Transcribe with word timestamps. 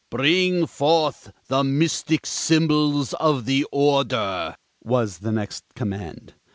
"Bring 0.09 0.65
forth 0.65 1.31
the 1.47 1.63
Mystic 1.63 2.25
Symbols 2.25 3.13
of 3.13 3.45
the 3.45 3.67
Order!" 3.71 4.55
was 4.83 5.19
the 5.19 5.31
next 5.31 5.63
command. 5.75 6.33